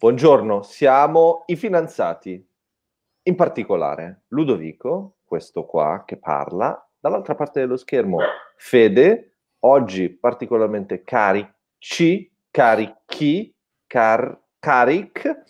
Buongiorno, 0.00 0.62
siamo 0.62 1.42
i 1.46 1.56
finanziati. 1.56 2.40
In 3.24 3.34
particolare 3.34 4.26
Ludovico, 4.28 5.16
questo 5.24 5.64
qua 5.64 6.04
che 6.06 6.18
parla, 6.18 6.88
dall'altra 7.00 7.34
parte 7.34 7.58
dello 7.58 7.76
schermo 7.76 8.18
Fede, 8.56 9.32
oggi 9.64 10.08
particolarmente 10.08 11.02
carici, 11.02 12.32
carichi, 12.48 13.52
car, 13.88 14.40
caric. 14.60 15.42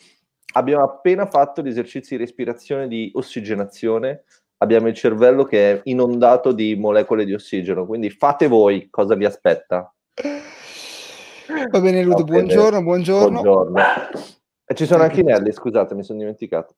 Abbiamo 0.54 0.82
appena 0.82 1.26
fatto 1.26 1.60
gli 1.60 1.68
esercizi 1.68 2.16
di 2.16 2.22
respirazione 2.22 2.88
di 2.88 3.10
ossigenazione. 3.16 4.24
Abbiamo 4.62 4.88
il 4.88 4.94
cervello 4.94 5.44
che 5.44 5.72
è 5.72 5.80
inondato 5.84 6.52
di 6.52 6.74
molecole 6.74 7.26
di 7.26 7.34
ossigeno, 7.34 7.84
quindi 7.84 8.08
fate 8.08 8.46
voi 8.48 8.88
cosa 8.88 9.14
vi 9.14 9.26
aspetta. 9.26 9.94
Va 11.70 11.80
bene 11.80 12.02
Ludo, 12.02 12.24
buongiorno, 12.24 12.82
buongiorno. 12.82 13.42
Buongiorno. 13.42 14.36
E 14.70 14.74
ci 14.74 14.84
sono 14.84 15.02
anche 15.02 15.20
i 15.20 15.22
Nelly, 15.22 15.50
scusate, 15.50 15.94
mi 15.94 16.02
sono 16.02 16.18
dimenticato. 16.18 16.74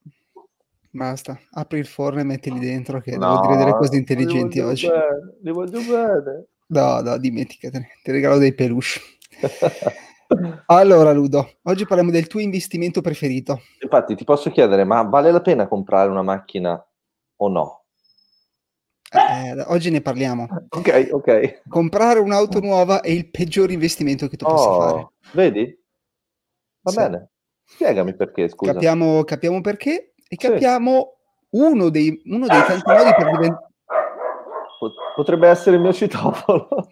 Basta, 0.92 1.36
apri 1.54 1.80
il 1.80 1.86
forno 1.86 2.20
e 2.20 2.22
mettili 2.22 2.60
dentro 2.60 3.00
che 3.00 3.16
no, 3.16 3.30
devo 3.34 3.40
dire 3.48 3.56
delle 3.56 3.76
cose 3.76 3.96
intelligenti 3.96 4.60
li 4.60 4.64
oggi. 4.64 4.86
Bene, 4.86 5.38
li 5.42 5.50
voglio 5.50 5.80
bene. 5.80 6.46
No, 6.66 7.00
no, 7.00 7.18
dimenticatene, 7.18 7.88
ti 8.04 8.12
regalo 8.12 8.38
dei 8.38 8.54
peluche. 8.54 9.00
allora 10.66 11.10
Ludo, 11.10 11.58
oggi 11.64 11.84
parliamo 11.84 12.12
del 12.12 12.28
tuo 12.28 12.38
investimento 12.38 13.00
preferito. 13.00 13.60
Infatti 13.82 14.14
ti 14.14 14.22
posso 14.22 14.50
chiedere, 14.50 14.84
ma 14.84 15.02
vale 15.02 15.32
la 15.32 15.40
pena 15.40 15.66
comprare 15.66 16.10
una 16.10 16.22
macchina 16.22 16.80
o 17.38 17.48
no? 17.48 17.84
Eh, 19.10 19.62
oggi 19.66 19.90
ne 19.90 20.00
parliamo. 20.00 20.46
Ok, 20.68 21.08
ok. 21.10 21.62
Comprare 21.66 22.20
un'auto 22.20 22.60
nuova 22.60 23.00
è 23.00 23.10
il 23.10 23.28
peggior 23.30 23.72
investimento 23.72 24.28
che 24.28 24.36
tu 24.36 24.44
oh, 24.44 24.54
possa 24.54 24.76
fare. 24.76 25.08
Vedi? 25.32 25.76
Va 26.82 26.90
sì. 26.92 26.96
bene. 26.96 27.30
Spiegami 27.70 28.14
perché, 28.14 28.48
scusa. 28.48 28.72
Capiamo, 28.72 29.24
capiamo 29.24 29.60
perché 29.60 30.12
e 30.28 30.36
capiamo 30.36 31.16
sì. 31.50 31.60
uno, 31.60 31.88
dei, 31.88 32.20
uno 32.26 32.46
dei 32.46 32.62
tanti 32.66 32.82
modi 32.84 33.14
per 33.16 33.30
diventare 33.30 33.68
potrebbe 35.14 35.48
essere 35.48 35.76
il 35.76 35.82
mio 35.82 35.92
citofono 35.92 36.68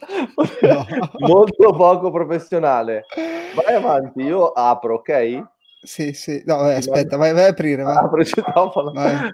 no. 0.61 0.87
molto 1.21 1.73
poco 1.73 2.11
professionale 2.11 3.07
vai 3.55 3.75
avanti 3.75 4.21
io 4.21 4.49
apro 4.49 4.97
ok 4.97 5.43
sì 5.81 6.13
sì 6.13 6.43
no 6.45 6.57
vai, 6.57 6.77
aspetta 6.77 7.17
vai, 7.17 7.33
vai, 7.33 7.45
a 7.45 7.49
aprire 7.49 7.83
vai. 7.83 7.97
apro 7.97 8.21
il 8.21 8.27
citofono 8.27 8.93
vai. 8.93 9.31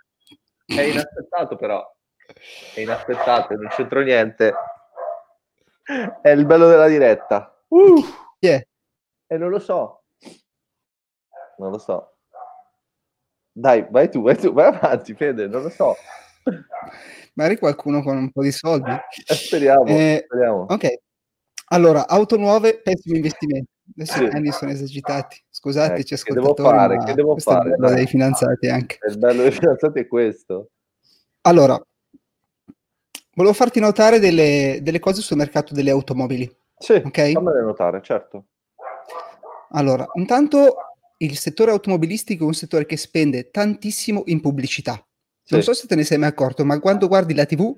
è 0.67 0.81
inaspettato 0.83 1.57
però 1.57 1.85
è 2.75 2.81
inaspettato 2.81 3.55
non 3.55 3.69
c'entro 3.71 4.03
niente 4.03 4.55
è 6.23 6.29
il 6.29 6.47
bello 6.47 6.69
della 6.69 6.87
diretta 6.87 7.61
uh. 7.69 8.05
yeah. 8.39 8.63
e 9.27 9.37
non 9.37 9.51
lo 9.51 9.59
so 9.59 10.04
non 11.59 11.71
lo 11.71 11.79
so 11.79 12.15
dai, 13.57 13.87
vai 13.89 14.11
tu, 14.11 14.21
vai 14.21 14.37
tu, 14.37 14.53
vai 14.53 14.67
avanti, 14.67 15.15
Fede, 15.15 15.47
non 15.47 15.63
lo 15.63 15.71
so. 15.71 15.95
Magari 17.35 17.57
qualcuno 17.57 18.03
con 18.03 18.17
un 18.17 18.31
po' 18.33 18.43
di 18.43 18.51
soldi. 18.51 18.91
Eh, 18.91 19.35
speriamo, 19.35 19.87
eh, 19.87 20.23
speriamo. 20.25 20.67
Ok, 20.69 20.89
allora, 21.69 22.09
auto 22.09 22.37
nuove, 22.37 22.81
pessimo 22.83 23.15
investimento. 23.15 23.71
Adesso 23.97 24.15
sì. 24.15 24.25
anni 24.25 24.51
sono 24.51 24.73
esagitati. 24.73 25.41
Scusateci, 25.49 26.15
eh, 26.15 26.17
che 26.19 26.35
devo 26.35 26.55
fare? 26.55 26.99
Che 26.99 27.15
devo 27.15 27.39
fare? 27.39 27.71
È 27.71 27.73
il 27.73 27.79
bello 27.79 27.95
dei 27.95 28.07
finanziati 28.07 28.69
anche. 28.69 28.99
Il 29.09 29.19
bello 29.19 29.43
dei 29.43 29.53
finanziati 29.53 30.01
è 30.01 30.07
questo. 30.09 30.71
Allora, 31.43 31.81
volevo 33.35 33.55
farti 33.55 33.79
notare 33.79 34.19
delle, 34.19 34.81
delle 34.83 34.99
cose 34.99 35.21
sul 35.21 35.37
mercato 35.37 35.75
delle 35.75 35.91
automobili. 35.91 36.53
Sì, 36.77 36.95
okay? 37.05 37.33
fammele 37.33 37.63
notare, 37.63 38.03
certo. 38.03 38.47
Allora, 39.71 40.07
intanto 40.15 40.94
il 41.25 41.39
settore 41.39 41.71
automobilistico 41.71 42.45
è 42.45 42.47
un 42.47 42.55
settore 42.55 42.87
che 42.87 42.97
spende 42.97 43.51
tantissimo 43.51 44.23
in 44.27 44.41
pubblicità. 44.41 45.05
Sì. 45.43 45.55
Non 45.55 45.63
so 45.63 45.75
se 45.75 45.87
te 45.87 45.95
ne 45.95 46.05
sei 46.05 46.19
mai 46.19 46.31
accorto, 46.31 46.65
ma 46.65 46.79
quando 46.81 47.07
guardi 47.07 47.35
la 47.35 47.45
TV 47.45 47.77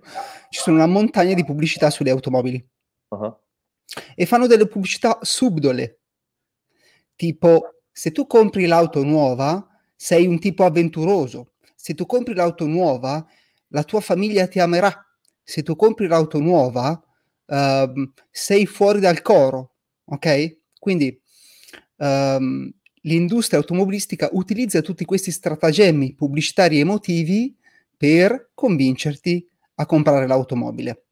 ci 0.50 0.60
sono 0.60 0.76
una 0.76 0.86
montagna 0.86 1.34
di 1.34 1.44
pubblicità 1.44 1.90
sulle 1.90 2.10
automobili. 2.10 2.64
Uh-huh. 3.08 3.36
E 4.14 4.26
fanno 4.26 4.46
delle 4.46 4.66
pubblicità 4.66 5.18
subdole. 5.22 6.00
Tipo, 7.16 7.82
se 7.90 8.12
tu 8.12 8.26
compri 8.26 8.66
l'auto 8.66 9.02
nuova, 9.02 9.66
sei 9.96 10.26
un 10.26 10.38
tipo 10.38 10.64
avventuroso. 10.64 11.52
Se 11.74 11.94
tu 11.94 12.06
compri 12.06 12.34
l'auto 12.34 12.66
nuova, 12.66 13.26
la 13.68 13.82
tua 13.82 14.00
famiglia 14.00 14.46
ti 14.46 14.60
amerà. 14.60 15.04
Se 15.42 15.62
tu 15.62 15.74
compri 15.74 16.06
l'auto 16.06 16.38
nuova, 16.38 17.02
uh, 17.46 18.12
sei 18.30 18.66
fuori 18.66 19.00
dal 19.00 19.22
coro. 19.22 19.74
Ok? 20.04 20.58
Quindi 20.78 21.20
um, 21.96 22.70
l'industria 23.06 23.58
automobilistica 23.58 24.28
utilizza 24.32 24.80
tutti 24.80 25.04
questi 25.04 25.30
stratagemmi 25.30 26.14
pubblicitari 26.14 26.78
emotivi 26.78 27.56
per 27.96 28.50
convincerti 28.54 29.48
a 29.76 29.86
comprare 29.86 30.26
l'automobile. 30.26 31.04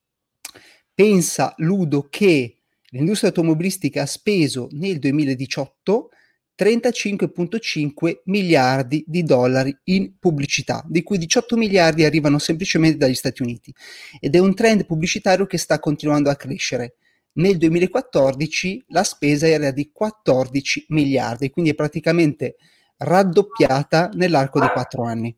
Pensa 0.93 1.55
Ludo 1.59 2.07
che 2.09 2.59
l'industria 2.91 3.31
automobilistica 3.31 4.03
ha 4.03 4.07
speso 4.07 4.69
nel 4.73 4.99
2018 4.99 6.11
35.5 6.57 8.21
miliardi 8.27 9.03
di 9.09 9.25
dollari 9.25 9.77
in 9.85 10.19
pubblicità, 10.21 10.85
di 10.87 11.03
cui 11.03 11.19
18 11.19 11.57
miliardi 11.57 12.05
arrivano 12.05 12.39
semplicemente 12.39 12.97
dagli 12.97 13.15
Stati 13.15 13.43
Uniti 13.43 13.75
ed 14.21 14.37
è 14.37 14.39
un 14.39 14.55
trend 14.55 14.87
pubblicitario 14.87 15.47
che 15.47 15.59
sta 15.59 15.81
continuando 15.81 16.31
a 16.31 16.37
crescere 16.37 16.95
nel 17.35 17.57
2014 17.57 18.85
la 18.89 19.05
spesa 19.05 19.49
era 19.49 19.71
di 19.71 19.91
14 19.93 20.87
miliardi, 20.89 21.51
quindi 21.51 21.71
è 21.71 21.75
praticamente 21.75 22.57
raddoppiata 22.99 24.11
nell'arco 24.15 24.61
di 24.61 24.69
quattro 24.69 25.05
anni. 25.05 25.37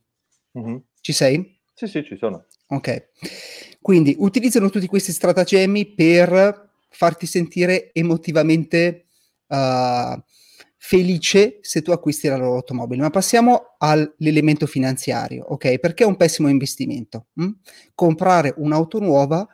Mm-hmm. 0.57 0.77
Ci 1.01 1.13
sei? 1.13 1.59
Sì, 1.73 1.87
sì, 1.87 2.03
ci 2.03 2.17
sono. 2.17 2.45
Ok. 2.67 3.09
Quindi 3.81 4.15
utilizzano 4.19 4.69
tutti 4.69 4.87
questi 4.87 5.11
stratagemmi 5.11 5.93
per 5.93 6.69
farti 6.89 7.25
sentire 7.25 7.91
emotivamente 7.93 9.05
uh, 9.47 10.21
felice 10.77 11.59
se 11.61 11.81
tu 11.81 11.91
acquisti 11.91 12.27
la 12.27 12.37
loro 12.37 12.55
automobile. 12.55 13.01
Ma 13.01 13.09
passiamo 13.09 13.75
all'elemento 13.77 14.65
finanziario, 14.65 15.45
ok? 15.45 15.79
Perché 15.79 16.03
è 16.03 16.07
un 16.07 16.17
pessimo 16.17 16.47
investimento. 16.47 17.27
Hm? 17.35 17.49
Comprare 17.93 18.53
un'auto 18.57 18.99
nuova 18.99 19.47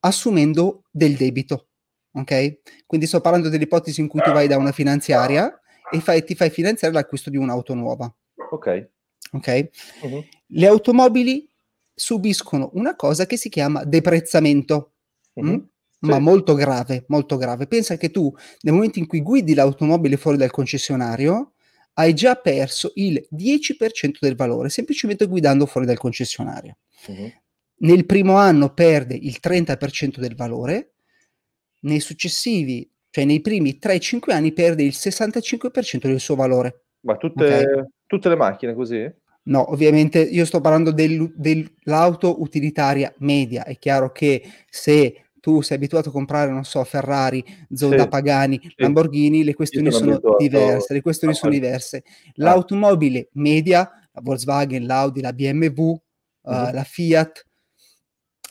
assumendo 0.00 0.84
del 0.90 1.16
debito 1.16 1.69
ok? 2.12 2.60
Quindi 2.86 3.06
sto 3.06 3.20
parlando 3.20 3.48
dell'ipotesi 3.48 4.00
in 4.00 4.08
cui 4.08 4.20
tu 4.20 4.32
vai 4.32 4.48
da 4.48 4.56
una 4.56 4.72
finanziaria 4.72 5.60
e 5.90 6.00
fai, 6.00 6.24
ti 6.24 6.34
fai 6.34 6.50
finanziare 6.50 6.94
l'acquisto 6.94 7.30
di 7.30 7.36
un'auto 7.36 7.74
nuova. 7.74 8.12
Ok. 8.50 8.88
Ok? 9.32 9.68
Uh-huh. 10.02 10.24
Le 10.46 10.66
automobili 10.66 11.48
subiscono 11.94 12.70
una 12.74 12.96
cosa 12.96 13.26
che 13.26 13.36
si 13.36 13.48
chiama 13.48 13.84
deprezzamento, 13.84 14.92
uh-huh. 15.34 15.44
mh? 15.44 15.68
ma 16.00 16.14
sì. 16.14 16.20
molto 16.20 16.54
grave, 16.54 17.04
molto 17.08 17.36
grave. 17.36 17.66
Pensa 17.66 17.96
che 17.96 18.10
tu, 18.10 18.32
nel 18.62 18.74
momento 18.74 18.98
in 18.98 19.06
cui 19.06 19.20
guidi 19.20 19.54
l'automobile 19.54 20.16
fuori 20.16 20.36
dal 20.36 20.50
concessionario, 20.50 21.52
hai 21.94 22.14
già 22.14 22.36
perso 22.36 22.92
il 22.94 23.26
10% 23.34 24.18
del 24.20 24.36
valore, 24.36 24.68
semplicemente 24.70 25.26
guidando 25.26 25.66
fuori 25.66 25.86
dal 25.86 25.98
concessionario. 25.98 26.78
Uh-huh. 27.06 27.32
Nel 27.82 28.06
primo 28.06 28.36
anno 28.36 28.72
perde 28.72 29.14
il 29.14 29.38
30% 29.42 30.18
del 30.18 30.34
valore, 30.34 30.92
nei 31.80 32.00
successivi, 32.00 32.88
cioè 33.10 33.24
nei 33.24 33.40
primi 33.40 33.78
3-5 33.80 34.32
anni, 34.32 34.52
perde 34.52 34.82
il 34.82 34.94
65% 34.94 36.06
del 36.06 36.20
suo 36.20 36.34
valore. 36.34 36.84
Ma 37.00 37.16
tutte, 37.16 37.44
okay? 37.44 37.84
tutte 38.06 38.28
le 38.28 38.36
macchine 38.36 38.74
così? 38.74 39.10
No, 39.42 39.70
ovviamente 39.72 40.20
io 40.20 40.44
sto 40.44 40.60
parlando 40.60 40.92
del, 40.92 41.32
dell'auto 41.34 42.40
utilitaria 42.42 43.12
media. 43.18 43.64
È 43.64 43.78
chiaro 43.78 44.12
che 44.12 44.42
se 44.68 45.24
tu 45.40 45.62
sei 45.62 45.78
abituato 45.78 46.10
a 46.10 46.12
comprare, 46.12 46.50
non 46.50 46.64
so, 46.64 46.84
Ferrari, 46.84 47.42
Zonda 47.72 48.02
sì, 48.02 48.08
Pagani, 48.08 48.60
sì. 48.62 48.74
Lamborghini, 48.76 49.42
le 49.42 49.54
questioni 49.54 49.90
sono, 49.90 50.20
diverse. 50.38 50.92
Le 50.92 51.00
questioni 51.00 51.34
sono 51.34 51.50
diverse. 51.50 52.04
L'automobile 52.34 53.28
media, 53.32 53.90
la 54.12 54.20
Volkswagen, 54.22 54.84
l'Audi, 54.84 55.22
la 55.22 55.32
BMW, 55.32 55.82
uh-huh. 55.82 55.98
uh, 56.42 56.72
la 56.72 56.84
Fiat, 56.84 57.46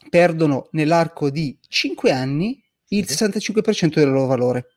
perdono 0.10 0.68
nell'arco 0.72 1.30
di 1.30 1.58
5 1.68 2.12
anni 2.12 2.62
il 2.90 3.06
65% 3.08 3.96
del 3.96 4.12
loro 4.12 4.26
valore. 4.26 4.68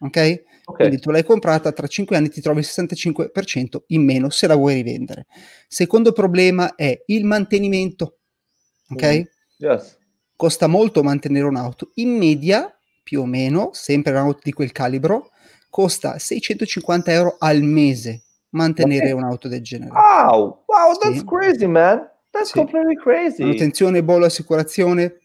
Okay? 0.00 0.42
ok? 0.64 0.76
Quindi 0.76 0.98
tu 0.98 1.10
l'hai 1.10 1.24
comprata, 1.24 1.72
tra 1.72 1.86
5 1.86 2.16
anni 2.16 2.28
ti 2.28 2.40
trovi 2.40 2.60
il 2.60 2.66
65% 2.68 3.82
in 3.88 4.04
meno 4.04 4.30
se 4.30 4.46
la 4.46 4.54
vuoi 4.54 4.74
rivendere. 4.74 5.26
Secondo 5.66 6.12
problema 6.12 6.74
è 6.74 7.02
il 7.06 7.24
mantenimento. 7.24 8.18
Ok? 8.90 9.04
Mm. 9.04 9.22
Yes. 9.58 9.96
Costa 10.36 10.66
molto 10.66 11.02
mantenere 11.02 11.46
un'auto. 11.46 11.90
In 11.94 12.16
media, 12.16 12.72
più 13.02 13.22
o 13.22 13.26
meno, 13.26 13.70
sempre 13.72 14.12
un'auto 14.12 14.40
di 14.42 14.52
quel 14.52 14.70
calibro, 14.70 15.30
costa 15.68 16.18
650 16.18 17.12
euro 17.12 17.36
al 17.38 17.62
mese 17.62 18.22
mantenere 18.50 19.12
okay. 19.12 19.12
un'auto 19.12 19.48
del 19.48 19.62
genere. 19.62 19.90
Wow, 19.90 20.64
wow, 20.66 20.96
that's 20.98 21.18
sì. 21.18 21.24
crazy, 21.24 21.66
man. 21.66 22.08
That's 22.30 22.50
sì. 22.50 22.58
completely 22.58 22.96
crazy. 22.96 23.42
Manutenzione, 23.42 24.02
bollo, 24.02 24.26
assicurazione, 24.26 25.18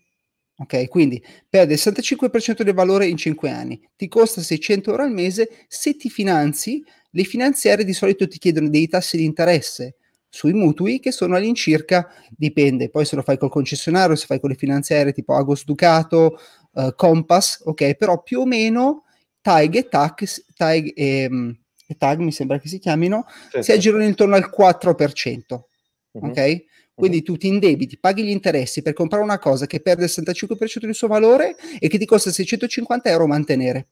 Ok, 0.55 0.87
quindi 0.87 1.23
perde 1.49 1.73
il 1.73 1.79
65% 1.81 2.61
del 2.61 2.75
valore 2.75 3.07
in 3.07 3.17
5 3.17 3.49
anni, 3.49 3.81
ti 3.95 4.07
costa 4.07 4.39
600 4.39 4.91
euro 4.91 5.03
al 5.03 5.11
mese, 5.11 5.65
se 5.67 5.95
ti 5.95 6.09
finanzi 6.09 6.83
le 7.09 7.23
finanziarie 7.23 7.83
di 7.85 7.93
solito 7.93 8.27
ti 8.27 8.37
chiedono 8.37 8.69
dei 8.69 8.87
tassi 8.87 9.17
di 9.17 9.23
interesse 9.23 9.95
sui 10.29 10.53
mutui 10.53 10.99
che 10.99 11.11
sono 11.11 11.35
all'incirca, 11.35 12.07
dipende, 12.29 12.89
poi 12.89 13.05
se 13.05 13.15
lo 13.15 13.21
fai 13.21 13.37
col 13.37 13.51
concessionario, 13.51 14.15
se 14.15 14.25
fai 14.25 14.39
con 14.39 14.49
le 14.49 14.55
finanziarie 14.55 15.13
tipo 15.13 15.35
Agos 15.35 15.63
Ducato, 15.63 16.39
uh, 16.71 16.95
Compass, 16.95 17.61
ok, 17.63 17.93
però 17.93 18.21
più 18.23 18.39
o 18.39 18.45
meno 18.45 19.03
TAG 19.41 19.75
e 19.75 19.87
TAG, 19.87 20.23
TAG 20.55 20.91
e, 20.95 21.27
um, 21.29 21.55
e 21.85 21.95
TAG 21.95 22.19
mi 22.19 22.31
sembra 22.31 22.57
che 22.57 22.67
si 22.67 22.79
chiamino, 22.79 23.25
sì, 23.51 23.61
si 23.61 23.71
aggirano 23.73 24.03
intorno 24.03 24.33
al 24.33 24.49
4%, 24.49 25.43
uh-huh. 25.49 26.27
ok? 26.27 26.63
Quindi 26.95 27.23
tu 27.23 27.37
ti 27.37 27.47
indebiti, 27.47 27.97
paghi 27.97 28.23
gli 28.23 28.29
interessi 28.29 28.83
per 28.83 28.93
comprare 28.93 29.23
una 29.23 29.39
cosa 29.39 29.65
che 29.65 29.81
perde 29.81 30.03
il 30.03 30.11
65% 30.13 30.85
del 30.85 30.93
suo 30.93 31.07
valore 31.07 31.55
e 31.79 31.87
che 31.87 31.97
ti 31.97 32.05
costa 32.05 32.29
650 32.29 33.09
euro 33.09 33.25
mantenere. 33.25 33.87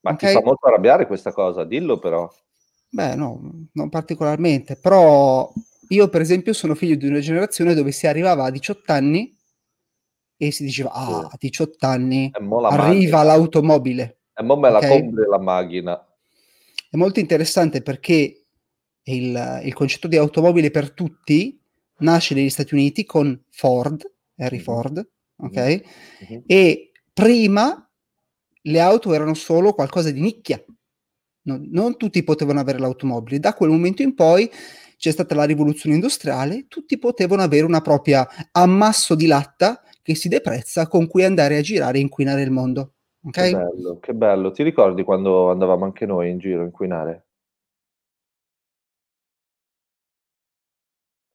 Ma 0.00 0.12
okay? 0.12 0.34
ti 0.34 0.40
fa 0.40 0.44
molto 0.44 0.66
arrabbiare 0.66 1.06
questa 1.06 1.32
cosa, 1.32 1.64
dillo 1.64 1.98
però. 1.98 2.28
Beh, 2.88 3.14
no, 3.14 3.68
non 3.72 3.88
particolarmente, 3.88 4.76
però 4.76 5.52
io 5.88 6.08
per 6.08 6.20
esempio 6.20 6.52
sono 6.52 6.74
figlio 6.74 6.96
di 6.96 7.06
una 7.06 7.20
generazione 7.20 7.74
dove 7.74 7.92
si 7.92 8.08
arrivava 8.08 8.44
a 8.44 8.50
18 8.50 8.92
anni 8.92 9.36
e 10.36 10.50
si 10.50 10.64
diceva, 10.64 10.90
ah, 10.90 11.28
a 11.30 11.36
18 11.38 11.86
anni 11.86 12.30
arriva 12.32 12.68
macchina. 12.68 13.22
l'automobile. 13.22 14.18
E 14.34 14.42
mo 14.42 14.56
me 14.56 14.70
la 14.70 14.78
okay? 14.78 15.00
compri 15.00 15.26
la 15.28 15.38
macchina. 15.38 16.06
È 16.90 16.96
molto 16.96 17.20
interessante 17.20 17.82
perché 17.82 18.46
il, 19.02 19.60
il 19.64 19.74
concetto 19.74 20.08
di 20.08 20.16
automobile 20.16 20.70
per 20.70 20.92
tutti 20.92 21.59
nasce 22.00 22.34
negli 22.34 22.50
Stati 22.50 22.74
Uniti 22.74 23.04
con 23.04 23.40
Ford, 23.50 24.02
Harry 24.36 24.56
mm-hmm. 24.56 24.64
Ford, 24.64 25.08
ok? 25.36 25.56
Mm-hmm. 25.56 26.40
E 26.46 26.92
prima 27.12 27.90
le 28.62 28.80
auto 28.80 29.12
erano 29.12 29.34
solo 29.34 29.72
qualcosa 29.72 30.10
di 30.10 30.20
nicchia. 30.20 30.62
Non, 31.42 31.66
non 31.70 31.96
tutti 31.96 32.22
potevano 32.22 32.60
avere 32.60 32.78
l'automobile. 32.78 33.40
Da 33.40 33.54
quel 33.54 33.70
momento 33.70 34.02
in 34.02 34.14
poi 34.14 34.50
c'è 34.96 35.10
stata 35.10 35.34
la 35.34 35.44
rivoluzione 35.44 35.94
industriale, 35.94 36.66
tutti 36.68 36.98
potevano 36.98 37.42
avere 37.42 37.64
una 37.64 37.80
propria 37.80 38.28
ammasso 38.52 39.14
di 39.14 39.26
latta 39.26 39.82
che 40.02 40.14
si 40.14 40.28
deprezza 40.28 40.88
con 40.88 41.06
cui 41.06 41.24
andare 41.24 41.56
a 41.56 41.62
girare 41.62 41.98
e 41.98 42.02
inquinare 42.02 42.42
il 42.42 42.50
mondo. 42.50 42.94
Okay? 43.24 43.50
Che 43.50 43.56
bello, 43.56 43.98
che 43.98 44.14
bello. 44.14 44.50
Ti 44.50 44.62
ricordi 44.62 45.02
quando 45.02 45.50
andavamo 45.50 45.84
anche 45.84 46.04
noi 46.04 46.30
in 46.30 46.38
giro 46.38 46.60
a 46.60 46.64
inquinare? 46.64 47.28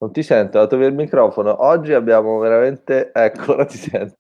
Non 0.06 0.14
ti 0.14 0.22
sento, 0.22 0.60
dato 0.60 0.78
via 0.78 0.86
il 0.86 0.94
microfono. 0.94 1.64
Oggi 1.64 1.92
abbiamo 1.94 2.38
veramente... 2.38 3.10
Ecco, 3.12 3.54
ora 3.54 3.66
ti 3.66 3.78
sento. 3.78 4.18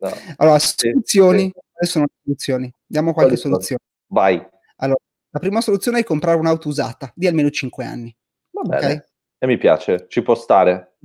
No. 0.00 0.10
Allora, 0.36 0.58
soluzioni. 0.58 1.50
Quali 1.50 1.90
sono 1.90 2.04
le 2.04 2.20
soluzioni? 2.22 2.74
Diamo 2.86 3.14
qualche 3.14 3.40
Quali 3.40 3.48
soluzione. 3.48 3.80
Vai. 4.08 4.34
Allora, 4.76 5.00
la 5.30 5.38
prima 5.38 5.62
soluzione 5.62 6.00
è 6.00 6.04
comprare 6.04 6.36
un'auto 6.36 6.68
usata 6.68 7.10
di 7.14 7.26
almeno 7.26 7.48
5 7.48 7.84
anni. 7.86 8.14
Va 8.50 8.62
bene. 8.64 8.84
Okay? 8.84 9.02
E 9.38 9.46
mi 9.46 9.56
piace, 9.56 10.04
ci 10.08 10.20
può 10.20 10.34
stare. 10.34 10.96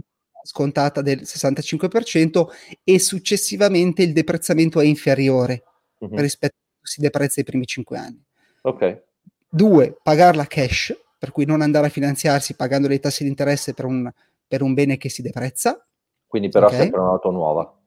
Scontata 0.43 1.01
del 1.01 1.21
65% 1.21 2.47
e 2.83 2.99
successivamente 2.99 4.03
il 4.03 4.11
deprezzamento 4.11 4.81
è 4.81 4.85
inferiore 4.85 5.63
uh-huh. 5.99 6.19
rispetto 6.19 6.55
a 6.57 6.85
si 6.85 6.99
deprezza 6.99 7.39
i 7.39 7.45
primi 7.45 7.65
5 7.65 7.97
anni. 7.97 8.21
Ok. 8.63 9.03
Due, 9.47 9.97
pagarla 10.03 10.45
cash, 10.45 10.93
per 11.23 11.31
cui 11.31 11.45
non 11.45 11.61
andare 11.61 11.87
a 11.87 11.89
finanziarsi 11.89 12.53
pagando 12.53 12.89
dei 12.89 12.99
tassi 12.99 13.23
di 13.23 13.29
interesse 13.29 13.73
per 13.73 13.85
un, 13.85 14.11
per 14.45 14.61
un 14.61 14.73
bene 14.73 14.97
che 14.97 15.07
si 15.07 15.21
deprezza. 15.21 15.87
Quindi 16.27 16.49
però 16.49 16.65
okay. 16.65 16.79
sempre 16.79 16.99
un'auto 16.99 17.31
nuova. 17.31 17.81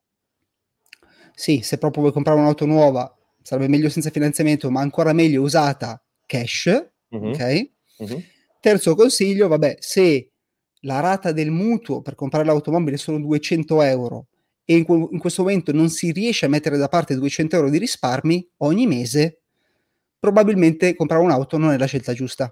Sì, 1.34 1.60
se 1.60 1.76
proprio 1.76 2.00
vuoi 2.00 2.14
comprare 2.14 2.38
un'auto 2.38 2.64
nuova, 2.64 3.14
sarebbe 3.42 3.68
meglio 3.68 3.90
senza 3.90 4.08
finanziamento, 4.08 4.70
ma 4.70 4.80
ancora 4.80 5.12
meglio 5.12 5.42
usata 5.42 6.02
cash. 6.24 6.92
Uh-huh. 7.10 7.28
Ok. 7.28 7.70
Uh-huh. 7.98 8.22
Terzo 8.58 8.94
consiglio, 8.94 9.48
vabbè, 9.48 9.76
se 9.80 10.30
la 10.86 11.00
rata 11.00 11.30
del 11.30 11.50
mutuo 11.50 12.00
per 12.00 12.14
comprare 12.14 12.46
l'automobile 12.46 12.96
sono 12.96 13.20
200 13.20 13.82
euro 13.82 14.28
e 14.64 14.78
in, 14.78 14.86
in, 15.10 15.18
questo 15.18 15.42
momento 15.42 15.72
non 15.72 15.90
si 15.90 16.10
riesce 16.10 16.46
a 16.46 16.48
mettere 16.48 16.78
da 16.78 16.88
parte 16.88 17.14
200 17.14 17.54
euro 17.54 17.68
di 17.68 17.76
risparmi 17.76 18.48
ogni 18.62 18.86
mese, 18.86 19.42
probabilmente 20.18 20.96
comprare 20.96 21.22
un'auto 21.22 21.58
non 21.58 21.72
è 21.72 21.76
la 21.76 21.84
scelta 21.84 22.14
giusta. 22.14 22.50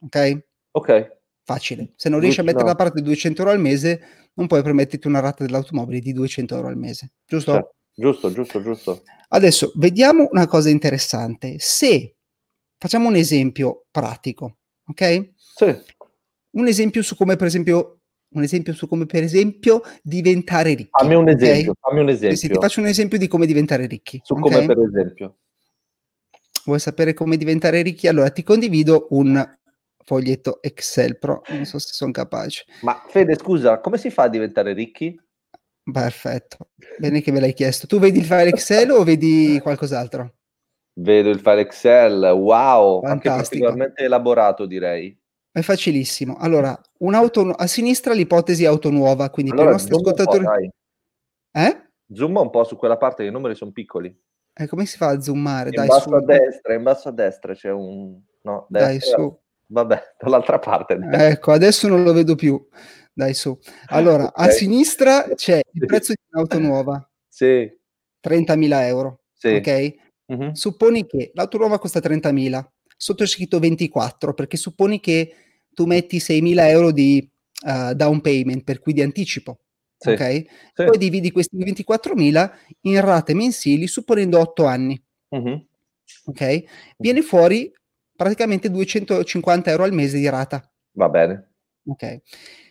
Ok? 0.00 0.44
Ok. 0.72 1.18
Facile. 1.42 1.92
Se 1.96 2.08
non 2.08 2.20
riesci 2.20 2.40
a 2.40 2.42
mettere 2.42 2.64
no. 2.64 2.70
da 2.70 2.76
parte 2.76 3.02
200 3.02 3.40
euro 3.42 3.52
al 3.52 3.60
mese, 3.60 4.00
non 4.34 4.46
puoi 4.46 4.62
permetterti 4.62 5.06
una 5.06 5.20
rata 5.20 5.44
dell'automobile 5.44 6.00
di 6.00 6.12
200 6.12 6.54
euro 6.54 6.68
al 6.68 6.76
mese. 6.76 7.12
Giusto? 7.26 7.52
Certo. 7.52 7.74
Giusto, 7.94 8.32
giusto, 8.32 8.62
giusto. 8.62 9.02
Adesso 9.28 9.72
vediamo 9.74 10.28
una 10.30 10.46
cosa 10.46 10.70
interessante. 10.70 11.56
Se 11.58 12.16
facciamo 12.78 13.08
un 13.08 13.16
esempio 13.16 13.84
pratico, 13.90 14.58
ok? 14.86 15.32
Sì. 15.36 15.76
Un 16.52 16.66
esempio 16.66 17.02
su 17.02 17.14
come, 17.14 17.36
per 17.36 17.46
esempio, 17.46 18.00
un 18.30 18.42
esempio 18.42 18.72
su 18.72 18.88
come, 18.88 19.06
per 19.06 19.22
esempio, 19.22 19.82
diventare 20.02 20.74
ricchi. 20.74 20.90
Fammi 20.92 21.14
un 21.14 21.28
esempio, 21.28 21.72
okay? 21.72 21.74
fammi 21.80 22.00
un 22.00 22.08
esempio. 22.08 22.38
Sì, 22.38 22.48
ti 22.48 22.58
faccio 22.58 22.80
un 22.80 22.86
esempio 22.86 23.18
di 23.18 23.28
come 23.28 23.46
diventare 23.46 23.86
ricchi. 23.86 24.20
Su 24.22 24.34
okay? 24.34 24.50
come, 24.50 24.66
per 24.66 24.78
esempio. 24.78 25.36
Vuoi 26.64 26.80
sapere 26.80 27.12
come 27.12 27.36
diventare 27.36 27.82
ricchi? 27.82 28.08
Allora 28.08 28.30
ti 28.30 28.42
condivido 28.42 29.08
un 29.10 29.58
foglietto 30.04 30.62
Excel, 30.62 31.18
però 31.18 31.40
non 31.50 31.64
so 31.64 31.78
se 31.78 31.92
sono 31.92 32.12
capace. 32.12 32.64
Ma 32.82 33.02
Fede, 33.08 33.36
scusa, 33.36 33.80
come 33.80 33.98
si 33.98 34.10
fa 34.10 34.24
a 34.24 34.28
diventare 34.28 34.72
ricchi? 34.72 35.18
Perfetto, 35.82 36.70
bene 36.98 37.20
che 37.20 37.32
me 37.32 37.40
l'hai 37.40 37.54
chiesto. 37.54 37.86
Tu 37.86 37.98
vedi 37.98 38.18
il 38.18 38.24
file 38.24 38.48
Excel 38.48 38.90
o 38.90 39.02
vedi 39.02 39.58
qualcos'altro? 39.62 40.34
Vedo 40.94 41.30
il 41.30 41.40
file 41.40 41.60
Excel, 41.60 42.20
wow, 42.32 43.00
Fantastico. 43.00 43.08
anche 43.08 43.28
particolarmente 43.28 44.04
elaborato 44.04 44.66
direi. 44.66 45.18
È 45.52 45.62
facilissimo. 45.62 46.36
Allora, 46.36 46.78
un'auto 46.98 47.50
a 47.50 47.66
sinistra 47.66 48.12
l'ipotesi 48.12 48.64
auto 48.66 48.90
nuova, 48.90 49.30
quindi 49.30 49.50
allora, 49.50 49.70
per 49.70 49.74
i 49.74 49.76
nostri 49.78 49.96
ascoltatori... 49.96 50.70
Eh? 51.52 51.88
Zoom 52.12 52.36
un 52.36 52.50
po' 52.50 52.64
su 52.64 52.76
quella 52.76 52.96
parte 52.96 53.22
che 53.22 53.28
i 53.28 53.32
numeri 53.32 53.54
sono 53.54 53.72
piccoli. 53.72 54.16
E 54.52 54.66
come 54.68 54.84
si 54.84 54.96
fa 54.96 55.08
a 55.08 55.20
zoomare? 55.20 55.70
In 55.70 55.76
Dai, 55.76 55.86
basso 55.86 56.08
su. 56.08 56.14
a 56.14 56.22
destra, 56.22 56.74
in 56.74 56.82
basso 56.82 57.08
a 57.08 57.12
destra 57.12 57.54
c'è 57.54 57.70
un... 57.70 58.20
No, 58.42 58.66
destra. 58.68 58.88
Dai, 58.88 59.00
su. 59.00 59.39
Vabbè, 59.70 60.16
dall'altra 60.18 60.58
parte. 60.58 60.98
Ecco, 61.12 61.52
adesso 61.52 61.86
non 61.86 62.02
lo 62.02 62.12
vedo 62.12 62.34
più. 62.34 62.60
Dai 63.12 63.34
su. 63.34 63.56
Allora, 63.86 64.26
okay. 64.26 64.48
a 64.48 64.50
sinistra 64.50 65.28
c'è 65.34 65.60
il 65.72 65.86
prezzo 65.86 66.12
di 66.12 66.22
un'auto 66.30 66.58
nuova. 66.58 67.10
Sì. 67.28 67.70
30.000 68.22 68.82
euro. 68.86 69.20
Sì. 69.32 69.54
Ok? 69.54 69.94
Uh-huh. 70.26 70.54
Supponi 70.54 71.06
che 71.06 71.30
l'auto 71.34 71.58
nuova 71.58 71.78
costa 71.78 72.00
30.000, 72.00 72.64
sotto 72.96 73.22
è 73.22 73.26
scritto 73.26 73.58
24, 73.58 74.34
perché 74.34 74.56
supponi 74.56 75.00
che 75.00 75.34
tu 75.72 75.86
metti 75.86 76.18
6.000 76.18 76.68
euro 76.68 76.90
di 76.90 77.28
uh, 77.64 77.94
down 77.94 78.20
payment, 78.20 78.64
per 78.64 78.80
cui 78.80 78.92
di 78.92 79.02
anticipo. 79.02 79.60
Sì. 79.96 80.10
Ok? 80.10 80.44
Sì. 80.74 80.84
Poi 80.84 80.98
dividi 80.98 81.30
questi 81.30 81.56
24.000 81.56 82.50
in 82.82 83.00
rate 83.00 83.34
mensili, 83.34 83.86
supponendo 83.86 84.40
8 84.40 84.64
anni. 84.64 85.00
Uh-huh. 85.28 85.66
Ok? 86.24 86.64
Viene 86.96 87.22
fuori 87.22 87.72
praticamente 88.20 88.70
250 88.70 89.70
euro 89.70 89.84
al 89.84 89.94
mese 89.94 90.18
di 90.18 90.28
rata. 90.28 90.62
Va 90.92 91.08
bene. 91.08 91.52
Ok. 91.86 92.20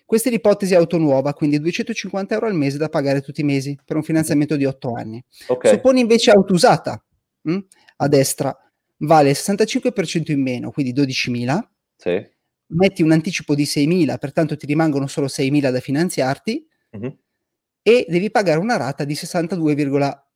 Questa 0.05 0.29
è 0.29 0.31
l'ipotesi 0.31 0.75
auto 0.75 0.99
nuova, 0.99 1.33
quindi 1.33 1.57
250 1.57 2.35
euro 2.35 2.45
al 2.45 2.53
mese 2.53 2.77
da 2.77 2.87
pagare 2.87 3.21
tutti 3.21 3.41
i 3.41 3.43
mesi 3.43 3.75
per 3.83 3.95
un 3.95 4.03
finanziamento 4.03 4.55
di 4.55 4.65
8 4.65 4.93
anni. 4.93 5.23
Okay. 5.47 5.71
Supponi 5.71 6.01
invece 6.01 6.29
auto 6.29 6.53
usata, 6.53 7.03
mh? 7.41 7.51
Hm, 7.51 7.65
a 7.97 8.07
destra, 8.07 8.55
vale 8.97 9.31
il 9.31 9.35
65% 9.35 10.31
in 10.31 10.41
meno, 10.43 10.69
quindi 10.69 10.93
12.000. 10.93 11.59
Sì. 11.95 12.29
Metti 12.67 13.01
un 13.01 13.11
anticipo 13.11 13.55
di 13.55 13.63
6.000, 13.63 14.19
pertanto 14.19 14.55
ti 14.55 14.67
rimangono 14.67 15.07
solo 15.07 15.25
6.000 15.25 15.71
da 15.71 15.79
finanziarti 15.79 16.67
uh-huh. 16.91 17.17
e 17.81 18.05
devi 18.07 18.29
pagare 18.29 18.59
una 18.59 18.77
rata 18.77 19.03
di 19.03 19.15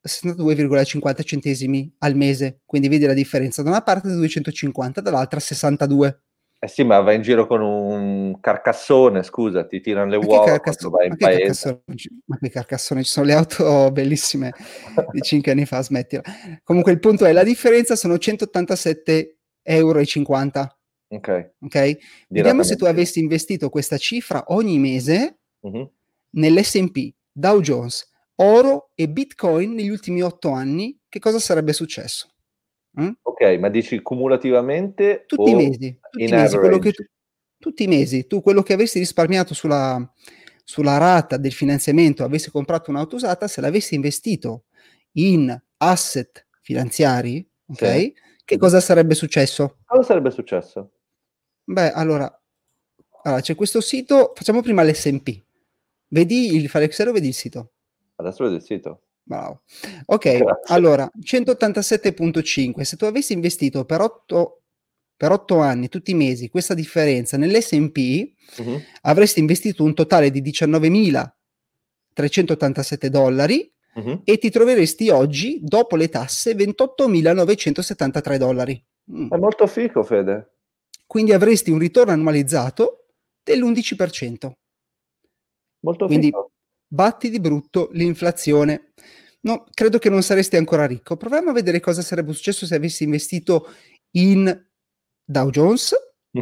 62,50 0.05 1.23
centesimi 1.23 1.93
al 1.99 2.15
mese. 2.15 2.61
Quindi 2.65 2.89
vedi 2.89 3.05
la 3.05 3.13
differenza, 3.13 3.63
da 3.63 3.69
una 3.69 3.81
parte 3.81 4.09
250, 4.09 5.01
dall'altra 5.01 5.39
62. 5.39 6.23
Eh 6.63 6.67
sì, 6.69 6.83
ma 6.83 6.99
vai 7.01 7.17
in 7.17 7.21
giro 7.21 7.45
con 7.45 7.61
un 7.61 8.39
carcassone, 8.39 9.23
scusa, 9.23 9.65
ti 9.65 9.81
tirano 9.81 10.09
le 10.09 10.17
ma 10.17 10.25
uova 10.25 10.45
carcasso- 10.45 10.89
vai 10.89 11.07
in 11.07 11.15
ma 11.19 11.27
paese. 11.27 11.83
Ma 12.25 12.37
che 12.37 12.49
carcassone, 12.49 13.03
ci 13.03 13.11
sono 13.11 13.25
le 13.25 13.33
auto 13.33 13.91
bellissime 13.91 14.53
di 15.11 15.19
5 15.19 15.51
anni 15.51 15.65
fa, 15.65 15.81
smettila. 15.81 16.21
Comunque 16.63 16.93
il 16.93 16.99
punto 16.99 17.25
è, 17.25 17.33
la 17.33 17.43
differenza 17.43 17.97
sono 17.97 18.13
187,50 18.13 19.27
euro. 19.63 19.99
Ok. 21.09 21.53
Ok? 21.59 21.97
Vediamo 22.29 22.63
se 22.63 22.77
tu 22.77 22.85
avessi 22.85 23.19
investito 23.19 23.69
questa 23.69 23.97
cifra 23.97 24.45
ogni 24.47 24.79
mese 24.79 25.39
uh-huh. 25.59 25.91
nell'S&P, 26.31 27.13
Dow 27.29 27.59
Jones, 27.59 28.09
oro 28.35 28.91
e 28.95 29.09
Bitcoin 29.09 29.73
negli 29.73 29.89
ultimi 29.89 30.21
8 30.21 30.51
anni, 30.51 30.97
che 31.07 31.19
cosa 31.19 31.39
sarebbe 31.39 31.73
successo? 31.73 32.33
Mm? 32.99 33.09
Ok, 33.21 33.41
ma 33.59 33.69
dici 33.69 34.01
cumulativamente? 34.01 35.23
Tutti 35.25 35.51
i 35.51 35.55
mesi, 35.55 35.99
tutti 36.11 36.23
i 36.23 36.31
mesi, 36.31 36.57
tu, 36.57 36.91
tutti 37.57 37.83
i 37.83 37.87
mesi, 37.87 38.27
tu 38.27 38.41
quello 38.41 38.61
che 38.61 38.73
avessi 38.73 38.99
risparmiato 38.99 39.53
sulla, 39.53 40.11
sulla 40.63 40.97
rata 40.97 41.37
del 41.37 41.53
finanziamento, 41.53 42.23
avessi 42.23 42.51
comprato 42.51 42.91
un'auto 42.91 43.15
usata, 43.15 43.47
se 43.47 43.61
l'avessi 43.61 43.95
investito 43.95 44.65
in 45.13 45.59
asset 45.77 46.47
finanziari, 46.61 47.47
ok? 47.67 47.85
Sì. 47.85 48.13
Che 48.45 48.57
cosa 48.57 48.79
sarebbe 48.79 49.15
successo? 49.15 49.77
Cosa 49.85 50.03
sarebbe 50.03 50.31
successo? 50.31 50.91
Beh, 51.63 51.91
allora, 51.91 52.41
allora 53.23 53.41
c'è 53.41 53.55
questo 53.55 53.79
sito, 53.79 54.33
facciamo 54.35 54.61
prima 54.61 54.83
l'SP. 54.83 55.41
Vedi 56.09 56.55
il 56.55 56.69
file 56.69 56.85
Excel 56.85 57.07
o 57.07 57.11
vedi 57.13 57.27
il 57.27 57.33
sito? 57.33 57.72
Adesso 58.23 58.43
vedo 58.43 58.55
il 58.55 58.61
sito. 58.61 59.01
Bravo. 59.23 59.61
Ok, 60.05 60.37
Grazie. 60.37 60.73
allora 60.73 61.09
187.5. 61.19 62.81
Se 62.81 62.95
tu 62.97 63.05
avessi 63.05 63.33
investito 63.33 63.85
per 63.85 64.01
8, 64.01 64.61
per 65.15 65.31
8 65.31 65.59
anni, 65.59 65.87
tutti 65.87 66.11
i 66.11 66.15
mesi, 66.15 66.49
questa 66.49 66.73
differenza 66.73 67.37
nell'SP, 67.37 68.31
uh-huh. 68.57 68.81
avresti 69.01 69.39
investito 69.39 69.83
un 69.83 69.93
totale 69.93 70.29
di 70.29 70.41
19.387 70.41 73.07
dollari 73.07 73.71
uh-huh. 73.95 74.21
e 74.23 74.37
ti 74.37 74.49
troveresti 74.49 75.09
oggi, 75.09 75.59
dopo 75.61 75.95
le 75.95 76.09
tasse, 76.09 76.53
28.973 76.53 78.35
dollari. 78.35 78.83
Mm. 79.11 79.31
È 79.31 79.37
molto 79.37 79.67
fico, 79.67 80.03
Fede. 80.03 80.51
Quindi 81.05 81.33
avresti 81.33 81.71
un 81.71 81.79
ritorno 81.79 82.11
annualizzato 82.11 83.05
dell'11%. 83.43 84.51
Molto 85.79 86.05
Quindi, 86.05 86.27
fico 86.27 86.52
batti 86.93 87.29
di 87.31 87.39
brutto 87.39 87.89
l'inflazione. 87.93 88.93
No, 89.41 89.65
credo 89.73 89.97
che 89.97 90.09
non 90.09 90.21
saresti 90.21 90.55
ancora 90.55 90.85
ricco. 90.85 91.17
Proviamo 91.17 91.49
a 91.49 91.53
vedere 91.53 91.79
cosa 91.79 92.01
sarebbe 92.01 92.33
successo 92.33 92.65
se 92.65 92.75
avessi 92.75 93.03
investito 93.03 93.67
in 94.11 94.65
Dow 95.23 95.49
Jones. 95.49 95.93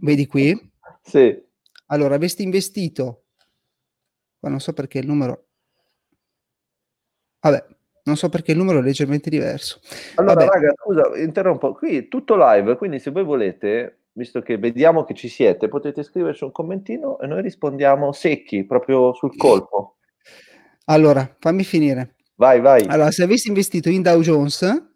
Vedi 0.00 0.26
qui? 0.26 0.72
Sì. 1.02 1.40
Allora, 1.86 2.14
avresti 2.14 2.42
investito, 2.42 3.26
ma 4.40 4.48
non 4.48 4.60
so 4.60 4.72
perché 4.72 4.98
il 4.98 5.06
numero... 5.06 5.48
Vabbè, 7.40 7.66
non 8.04 8.16
so 8.16 8.28
perché 8.30 8.52
il 8.52 8.56
numero 8.56 8.78
è 8.78 8.82
leggermente 8.82 9.28
diverso. 9.28 9.80
Allora, 10.14 10.46
Vabbè. 10.46 10.46
raga, 10.46 10.74
scusa, 10.76 11.18
interrompo. 11.18 11.74
Qui 11.74 12.08
tutto 12.08 12.36
live, 12.36 12.76
quindi 12.76 12.98
se 12.98 13.10
voi 13.10 13.24
volete 13.24 14.01
visto 14.12 14.42
che 14.42 14.58
vediamo 14.58 15.04
che 15.04 15.14
ci 15.14 15.28
siete, 15.28 15.68
potete 15.68 16.02
scriverci 16.02 16.44
un 16.44 16.52
commentino 16.52 17.18
e 17.20 17.26
noi 17.26 17.40
rispondiamo 17.42 18.12
secchi, 18.12 18.64
proprio 18.64 19.14
sul 19.14 19.36
colpo. 19.36 19.96
Allora, 20.86 21.36
fammi 21.38 21.64
finire. 21.64 22.16
Vai, 22.34 22.60
vai. 22.60 22.84
Allora, 22.86 23.10
se 23.10 23.22
avessi 23.22 23.48
investito 23.48 23.88
in 23.88 24.02
Dow 24.02 24.20
Jones, 24.20 24.90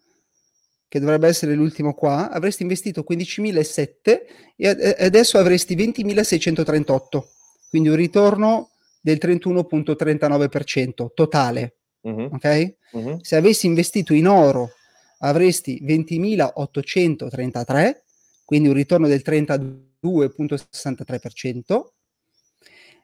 che 0.88 1.00
dovrebbe 1.00 1.28
essere 1.28 1.54
l'ultimo 1.54 1.94
qua, 1.94 2.30
avresti 2.30 2.62
investito 2.62 3.04
15.007 3.08 4.20
e 4.56 4.94
adesso 4.99 5.38
avresti 5.38 5.75
20.638, 5.75 7.23
quindi 7.70 7.88
un 7.88 7.96
ritorno 7.96 8.73
del 9.00 9.18
31.39% 9.20 11.08
totale. 11.14 11.76
Uh-huh. 12.00 12.28
Ok? 12.32 12.75
Uh-huh. 12.92 13.18
Se 13.20 13.37
avessi 13.37 13.66
investito 13.66 14.14
in 14.14 14.28
oro 14.28 14.70
avresti 15.18 15.82
20.833 15.85 18.04
quindi 18.46 18.68
un 18.68 18.74
ritorno 18.74 19.08
del 19.08 19.22
32.63%. 19.26 21.84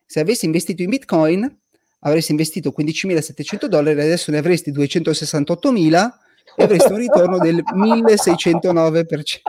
Se 0.07 0.21
avessi 0.21 0.47
investito 0.47 0.83
in 0.83 0.91
Bitcoin, 0.91 1.61
avresti 2.01 2.31
investito 2.31 2.73
15.700 2.77 3.65
dollari, 3.67 4.01
adesso 4.01 4.31
ne 4.31 4.39
avresti 4.39 4.71
268.000 4.71 6.11
e 6.57 6.63
avresti 6.63 6.93
un 6.93 6.99
ritorno 6.99 7.39
del 7.39 7.57
1.609%. 7.57 9.41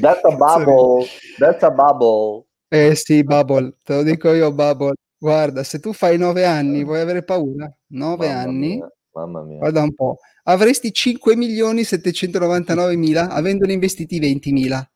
That's 0.00 0.22
a 0.22 0.36
bubble. 0.36 1.06
That's 1.38 1.62
a 1.62 1.70
bubble. 1.70 2.44
Eh 2.68 2.94
sì, 2.94 3.24
bubble, 3.24 3.76
te 3.82 3.94
lo 3.94 4.02
dico 4.02 4.30
io, 4.32 4.52
bubble. 4.52 4.92
Guarda, 5.16 5.62
se 5.62 5.80
tu 5.80 5.94
fai 5.94 6.18
9 6.18 6.44
anni, 6.44 6.84
vuoi 6.84 7.00
avere 7.00 7.22
paura? 7.22 7.74
9 7.88 8.26
mamma 8.26 8.40
anni? 8.40 8.76
Mia, 8.76 8.92
mamma 9.12 9.42
mia. 9.42 9.56
Guarda 9.58 9.80
un 9.82 9.94
po'. 9.94 10.18
Avresti 10.44 10.90
5.799.000 10.90 13.28
avendone 13.30 13.72
investiti 13.72 14.18
20.000. 14.18 14.90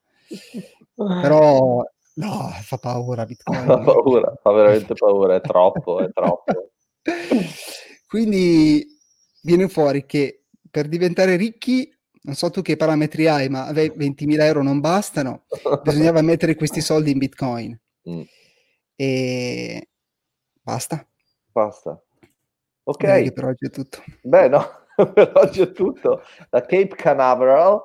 Però 0.95 1.83
no, 2.15 2.49
fa 2.61 2.77
paura 2.77 3.25
Bitcoin. 3.25 3.65
Fa 3.65 3.79
paura, 3.79 4.33
fa 4.41 4.51
veramente 4.51 4.93
paura, 4.93 5.35
è 5.35 5.41
troppo, 5.41 5.99
è 5.99 6.11
troppo. 6.11 6.71
Quindi 8.07 8.85
viene 9.41 9.67
fuori 9.67 10.05
che 10.05 10.45
per 10.69 10.87
diventare 10.87 11.35
ricchi, 11.35 11.89
non 12.23 12.35
so 12.35 12.49
tu 12.49 12.61
che 12.61 12.75
parametri 12.75 13.27
hai, 13.27 13.49
ma 13.49 13.71
20.000 13.71 14.41
euro 14.41 14.63
non 14.63 14.79
bastano, 14.79 15.45
bisognava 15.83 16.21
mettere 16.21 16.55
questi 16.55 16.81
soldi 16.81 17.11
in 17.11 17.17
Bitcoin. 17.17 17.79
Mm. 18.09 18.21
E 18.95 19.89
basta. 20.61 21.05
Basta. 21.51 22.01
Ok. 22.83 23.31
Per 23.31 23.45
oggi 23.45 23.65
è 23.65 23.69
tutto. 23.69 24.03
Beh, 24.21 24.47
no, 24.47 24.65
per 25.13 25.31
oggi 25.35 25.61
è 25.61 25.71
tutto. 25.71 26.21
Da 26.49 26.61
Cape 26.61 26.95
Canaveral 26.95 27.81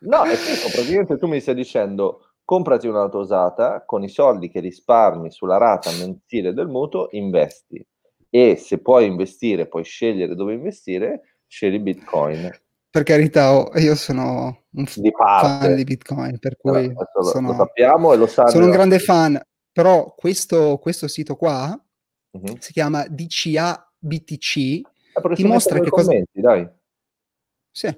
No, 0.00 0.24
è 0.24 0.34
figo, 0.34 0.68
praticamente 0.70 1.18
tu 1.18 1.26
mi 1.26 1.40
stai 1.40 1.54
dicendo 1.54 2.34
comprati 2.44 2.86
un'auto 2.86 3.18
usata 3.18 3.84
con 3.86 4.02
i 4.02 4.08
soldi 4.08 4.50
che 4.50 4.60
risparmi 4.60 5.30
sulla 5.30 5.56
rata 5.56 5.90
mensile 5.92 6.52
del 6.52 6.68
mutuo, 6.68 7.08
investi. 7.12 7.84
E 8.28 8.56
se 8.56 8.78
puoi 8.78 9.06
investire, 9.06 9.66
puoi 9.66 9.84
scegliere 9.84 10.34
dove 10.34 10.54
investire, 10.54 11.38
scegli 11.46 11.78
Bitcoin. 11.78 12.50
Per 12.90 13.02
carità, 13.02 13.56
oh, 13.56 13.70
io 13.78 13.94
sono 13.94 14.64
un 14.70 14.84
di 14.96 15.10
fan 15.10 15.74
di 15.74 15.84
Bitcoin, 15.84 16.38
per 16.38 16.56
cui 16.56 16.88
no, 16.88 17.22
sono, 17.22 17.48
lo 17.48 17.54
sappiamo 17.54 18.12
e 18.12 18.16
lo 18.16 18.26
sanno. 18.26 18.50
Sono 18.50 18.66
un 18.66 18.70
grande 18.70 18.98
fan, 18.98 19.40
però 19.72 20.14
questo, 20.14 20.78
questo 20.78 21.08
sito 21.08 21.36
qua 21.36 21.76
uh-huh. 22.30 22.56
si 22.58 22.72
chiama 22.72 23.06
DCA 23.08 23.92
BTC, 23.98 24.56
eh, 24.56 25.34
ti 25.34 25.44
mostra 25.44 25.80
che 25.80 25.88
cosa... 25.88 26.08
Commenti, 26.08 26.40
dai 26.40 26.68
sì. 27.74 27.92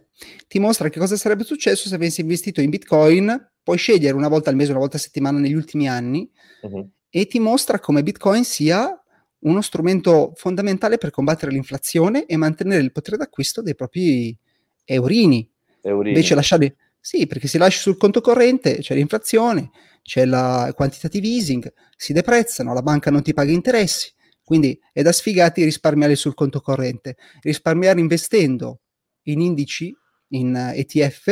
Ti 0.49 0.59
mostra 0.59 0.89
che 0.89 0.99
cosa 0.99 1.17
sarebbe 1.17 1.45
successo 1.45 1.87
se 1.91 1.95
avessi 1.95 2.23
investito 2.23 2.63
in 2.63 2.71
Bitcoin, 2.71 3.51
puoi 3.63 3.77
scegliere 3.77 4.17
una 4.17 4.29
volta 4.29 4.49
al 4.49 4.57
mese, 4.57 4.71
una 4.71 4.81
volta 4.81 4.97
a 4.97 5.01
settimana 5.01 5.39
negli 5.39 5.53
ultimi 5.53 5.87
anni, 5.87 6.27
uh-huh. 6.63 6.91
e 7.11 7.27
ti 7.27 7.39
mostra 7.39 7.79
come 7.79 8.03
Bitcoin 8.03 8.43
sia 8.43 8.99
uno 9.41 9.61
strumento 9.61 10.33
fondamentale 10.35 10.97
per 10.97 11.11
combattere 11.11 11.53
l'inflazione 11.53 12.25
e 12.25 12.39
mantenere 12.39 12.81
il 12.81 12.91
potere 12.91 13.19
d'acquisto 13.19 13.61
dei 13.61 13.75
propri 13.75 14.35
eurini. 14.83 15.47
eurini. 15.83 16.09
Invece 16.09 16.35
lasciarli... 16.35 16.75
Sì, 16.99 17.27
perché 17.27 17.47
se 17.47 17.59
lasci 17.59 17.79
sul 17.79 17.99
conto 17.99 18.23
corrente 18.23 18.79
c'è 18.79 18.95
l'inflazione, 18.95 19.71
c'è 20.03 20.25
la 20.25 20.73
quantitative 20.75 21.29
easing, 21.29 21.71
si 21.95 22.15
deprezzano, 22.15 22.73
la 22.73 22.83
banca 22.83 23.11
non 23.11 23.23
ti 23.23 23.35
paga 23.35 23.53
interessi, 23.53 24.11
quindi 24.43 24.77
è 24.91 25.03
da 25.03 25.13
sfigati 25.13 25.63
risparmiare 25.65 26.17
sul 26.17 26.35
conto 26.35 26.61
corrente. 26.61 27.17
Risparmiare 27.43 28.01
investendo 28.01 28.81
in 29.27 29.41
indici, 29.41 29.95
in 30.29 30.55
ETF, 30.55 31.27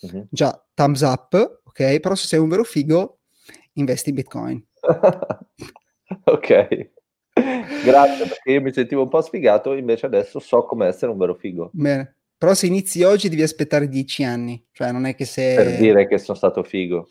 uh-huh. 0.00 0.16
Mhm. 0.16 0.26
già 0.30 0.66
thumbs 0.74 1.00
up, 1.02 1.60
ok? 1.64 2.00
Però 2.00 2.14
se 2.14 2.26
sei 2.26 2.38
un 2.38 2.48
vero 2.48 2.64
figo, 2.64 3.20
investi 3.74 4.10
in 4.10 4.14
Bitcoin. 4.16 4.66
ok. 6.24 6.90
Grazie, 7.84 8.26
perché 8.26 8.52
io 8.52 8.60
mi 8.60 8.72
sentivo 8.72 9.02
un 9.02 9.08
po' 9.08 9.20
sfigato, 9.20 9.74
invece 9.74 10.06
adesso 10.06 10.38
so 10.38 10.64
come 10.64 10.86
essere 10.86 11.10
un 11.10 11.18
vero 11.18 11.34
figo. 11.34 11.70
Bene. 11.72 12.16
Però 12.36 12.54
se 12.54 12.66
inizi 12.66 13.02
oggi 13.02 13.28
devi 13.28 13.42
aspettare 13.42 13.88
dieci 13.88 14.22
anni, 14.22 14.62
cioè 14.72 14.92
non 14.92 15.06
è 15.06 15.14
che 15.14 15.24
se... 15.24 15.54
Per 15.54 15.76
dire 15.78 16.06
che 16.06 16.18
sono 16.18 16.36
stato 16.36 16.62
figo. 16.62 17.08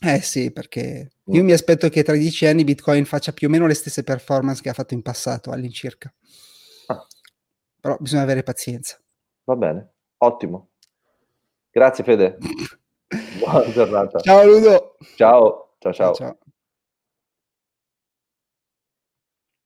Eh 0.00 0.20
sì, 0.20 0.50
perché 0.50 1.10
mm. 1.30 1.34
io 1.34 1.44
mi 1.44 1.52
aspetto 1.52 1.88
che 1.88 2.02
tra 2.02 2.14
dieci 2.14 2.46
anni 2.46 2.64
Bitcoin 2.64 3.04
faccia 3.04 3.32
più 3.32 3.48
o 3.48 3.50
meno 3.50 3.66
le 3.66 3.74
stesse 3.74 4.02
performance 4.02 4.62
che 4.62 4.68
ha 4.68 4.72
fatto 4.72 4.94
in 4.94 5.02
passato 5.02 5.50
all'incirca. 5.50 6.12
Ah. 6.86 7.06
Però 7.80 7.96
bisogna 8.00 8.22
avere 8.22 8.42
pazienza. 8.42 9.01
Va 9.44 9.56
bene, 9.56 9.92
ottimo. 10.18 10.68
Grazie 11.70 12.04
Fede. 12.04 12.38
Buona 13.38 13.70
giornata. 13.72 14.20
Ciao 14.20 14.44
Ludo. 14.44 14.96
Ciao, 15.16 15.74
ciao, 15.78 15.92
ciao. 15.92 16.14
ciao. 16.14 16.36